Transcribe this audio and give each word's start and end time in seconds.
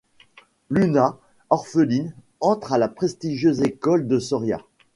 Luna, 0.71 1.19
orpheline, 1.51 2.15
entre 2.39 2.73
à 2.73 2.79
la 2.79 2.87
prestigieuse 2.87 3.61
école 3.61 4.07
de 4.07 4.17
Soria. 4.17 4.57